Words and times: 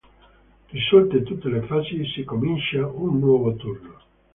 Risolte 0.71 1.21
tutte 1.21 1.47
le 1.47 1.61
fasi 1.67 2.03
si 2.07 2.23
comincia 2.23 2.87
un 2.87 3.19
nuovo 3.19 3.55
turno. 3.55 3.99